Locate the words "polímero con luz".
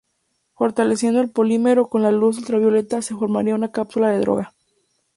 1.29-2.39